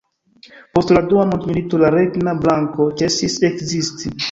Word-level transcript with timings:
Post 0.77 0.93
la 0.97 1.03
dua 1.11 1.25
mondmilito 1.33 1.81
la 1.85 1.93
Regna 1.97 2.35
Banko 2.47 2.89
ĉesis 3.03 3.39
ekzisti. 3.53 4.15